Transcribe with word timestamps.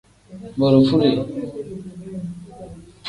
Borofude. 0.59 1.09